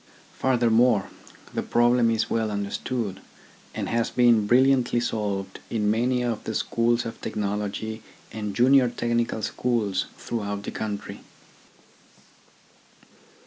Furthermore, 0.39 1.09
the 1.53 1.61
problem 1.61 2.09
is 2.09 2.27
well 2.27 2.49
understood, 2.49 3.19
and 3.75 3.87
has 3.87 4.09
been 4.09 4.47
brilliantly 4.47 4.99
solved 4.99 5.59
in 5.69 5.91
many 5.91 6.23
of 6.23 6.43
the 6.43 6.55
schools 6.55 7.05
of 7.05 7.21
technology 7.21 8.01
and 8.31 8.55
junior 8.55 8.89
technical 8.89 9.43
schools 9.43 10.07
throughout 10.17 10.63
the 10.63 10.71
country. 10.71 11.21